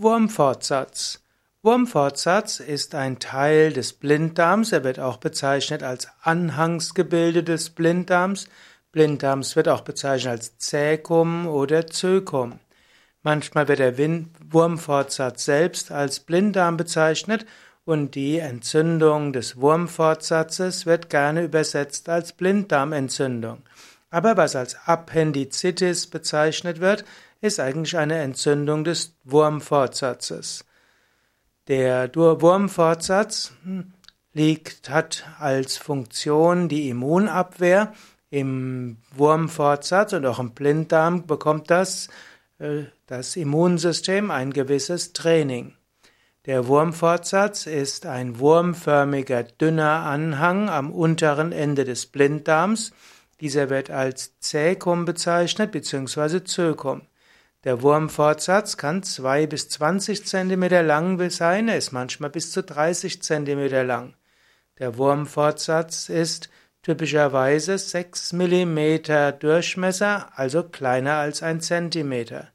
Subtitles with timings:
[0.00, 1.24] Wurmfortsatz.
[1.62, 4.70] Wurmfortsatz ist ein Teil des Blinddarms.
[4.70, 8.48] Er wird auch bezeichnet als Anhangsgebilde des Blinddarms.
[8.92, 12.60] Blinddarms wird auch bezeichnet als Zäkum oder Zökum.
[13.24, 17.44] Manchmal wird der Wurmfortsatz selbst als Blinddarm bezeichnet
[17.84, 23.62] und die Entzündung des Wurmfortsatzes wird gerne übersetzt als Blinddarmentzündung.
[24.10, 27.04] Aber was als Appendizitis bezeichnet wird,
[27.40, 30.64] ist eigentlich eine Entzündung des Wurmfortsatzes.
[31.68, 33.92] Der Wurmfortsatz hm,
[34.32, 37.92] liegt, hat als Funktion die Immunabwehr.
[38.30, 42.08] Im Wurmfortsatz und auch im Blinddarm bekommt das,
[42.58, 45.74] äh, das Immunsystem ein gewisses Training.
[46.44, 52.92] Der Wurmfortsatz ist ein wurmförmiger, dünner Anhang am unteren Ende des Blinddarms.
[53.40, 56.44] Dieser wird als Zäkum bezeichnet bzw.
[56.44, 57.02] Zökum.
[57.64, 63.20] Der Wurmfortsatz kann 2 bis 20 cm lang sein, er ist manchmal bis zu 30
[63.20, 64.14] cm lang.
[64.78, 66.50] Der Wurmfortsatz ist
[66.82, 69.00] typischerweise 6 mm
[69.40, 72.52] Durchmesser, also kleiner als ein Zentimeter.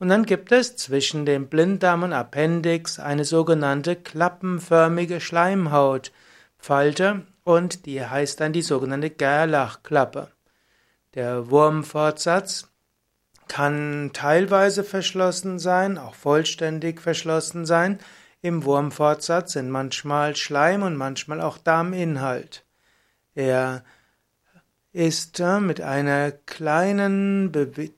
[0.00, 8.04] Und dann gibt es zwischen dem Blinddarm und Appendix eine sogenannte klappenförmige Schleimhautfalte und die
[8.04, 10.32] heißt dann die sogenannte Gerlachklappe.
[11.14, 12.66] Der Wurmfortsatz
[13.50, 17.98] kann teilweise verschlossen sein, auch vollständig verschlossen sein.
[18.42, 22.64] Im Wurmfortsatz sind manchmal Schleim und manchmal auch Darminhalt.
[23.34, 23.82] Er
[24.92, 27.50] ist mit einer kleinen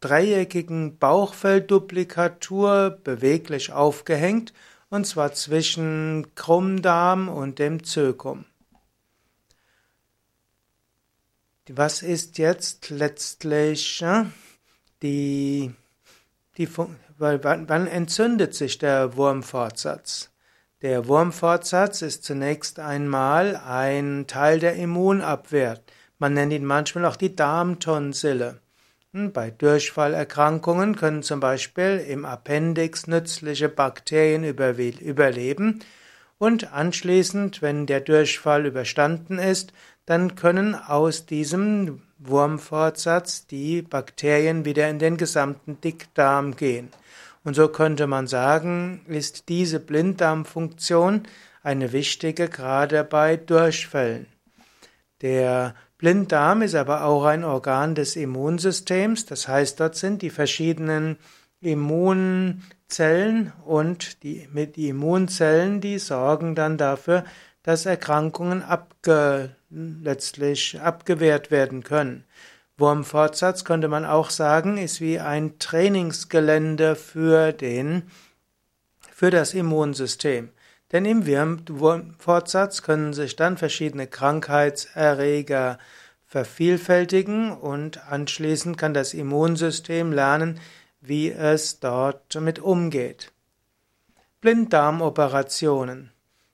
[0.00, 4.54] dreieckigen Bauchfeldduplikatur beweglich aufgehängt,
[4.88, 8.46] und zwar zwischen Krummdarm und dem Zökum.
[11.68, 14.02] Was ist jetzt letztlich
[15.04, 15.70] die,
[16.56, 16.68] die,
[17.18, 20.30] wann entzündet sich der Wurmfortsatz?
[20.80, 25.80] Der Wurmfortsatz ist zunächst einmal ein Teil der Immunabwehr.
[26.18, 28.60] Man nennt ihn manchmal auch die Darmtonsille.
[29.12, 35.80] Hm, bei Durchfallerkrankungen können zum Beispiel im Appendix nützliche Bakterien überleben
[36.38, 39.72] und anschließend, wenn der Durchfall überstanden ist,
[40.06, 46.90] dann können aus diesem Wurmfortsatz die Bakterien wieder in den gesamten Dickdarm gehen.
[47.44, 51.24] Und so könnte man sagen, ist diese Blinddarmfunktion
[51.62, 54.26] eine wichtige gerade bei Durchfällen.
[55.20, 61.16] Der Blinddarm ist aber auch ein Organ des Immunsystems, das heißt, dort sind die verschiedenen
[61.64, 67.24] Immunzellen und die, mit die Immunzellen, die sorgen dann dafür,
[67.62, 72.24] dass Erkrankungen abge, letztlich abgewehrt werden können.
[72.76, 78.10] Wurmfortsatz könnte man auch sagen, ist wie ein Trainingsgelände für den,
[79.12, 80.50] für das Immunsystem.
[80.92, 85.78] Denn im Wurmfortsatz können sich dann verschiedene Krankheitserreger
[86.26, 90.60] vervielfältigen und anschließend kann das Immunsystem lernen,
[91.06, 93.32] wie es dort mit umgeht.
[94.40, 96.10] Blinddarmoperationen.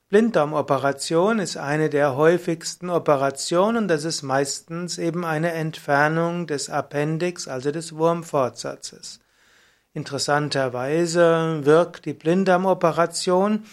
[0.09, 3.87] Blinddarmoperation ist eine der häufigsten Operationen.
[3.87, 9.21] Das ist meistens eben eine Entfernung des Appendix, also des Wurmfortsatzes.
[9.93, 13.65] Interessanterweise wirkt die Blinddarmoperation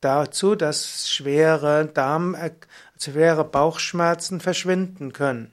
[0.00, 2.36] dazu, dass schwere Darm,
[2.98, 5.52] schwere Bauchschmerzen verschwinden können.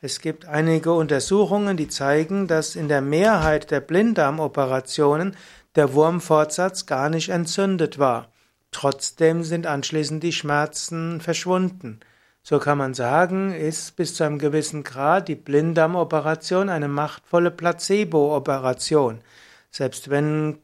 [0.00, 5.34] Es gibt einige Untersuchungen, die zeigen, dass in der Mehrheit der Blinddarmoperationen
[5.74, 8.28] der Wurmfortsatz gar nicht entzündet war.
[8.70, 11.98] Trotzdem sind anschließend die Schmerzen verschwunden.
[12.44, 19.20] So kann man sagen, ist bis zu einem gewissen Grad die Blinddarmoperation eine machtvolle Placebo-Operation.
[19.72, 20.58] Selbst wenn,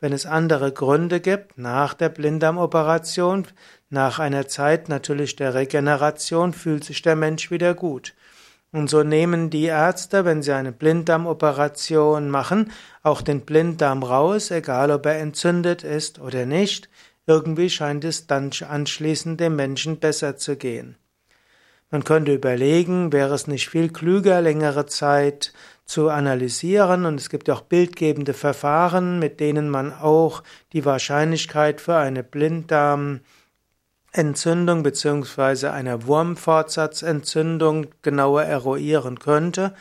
[0.00, 3.48] wenn es andere Gründe gibt, nach der Blinddarmoperation,
[3.90, 8.14] nach einer Zeit natürlich der Regeneration, fühlt sich der Mensch wieder gut.
[8.72, 12.72] Und so nehmen die Ärzte, wenn sie eine Blinddarmoperation machen,
[13.02, 16.88] auch den Blinddarm raus, egal ob er entzündet ist oder nicht.
[17.26, 20.96] Irgendwie scheint es dann anschließend dem Menschen besser zu gehen.
[21.90, 25.52] Man könnte überlegen, wäre es nicht viel klüger, längere Zeit
[25.84, 30.42] zu analysieren und es gibt auch bildgebende Verfahren, mit denen man auch
[30.72, 32.22] die Wahrscheinlichkeit für eine
[34.12, 35.68] Blinddarmentzündung bzw.
[35.68, 39.74] einer Wurmfortsatzentzündung genauer eruieren könnte.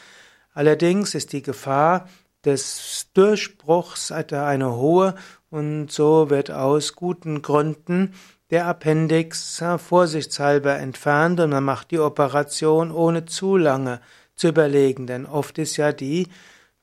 [0.53, 2.07] Allerdings ist die Gefahr
[2.45, 5.15] des Durchbruchs eine hohe
[5.49, 8.13] und so wird aus guten Gründen
[8.51, 13.99] der Appendix vorsichtshalber entfernt und man macht die Operation ohne zu lange
[14.35, 16.27] zu überlegen, denn oft ist ja die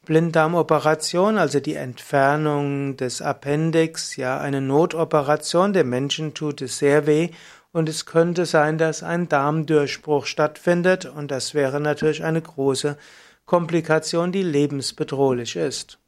[0.08, 5.74] Blinddarmoperation, also die Entfernung des Appendix, ja eine Notoperation.
[5.74, 7.28] Dem Menschen tut es sehr weh
[7.72, 12.96] und es könnte sein, dass ein Darmdurchbruch stattfindet und das wäre natürlich eine große
[13.44, 15.98] Komplikation, die lebensbedrohlich ist.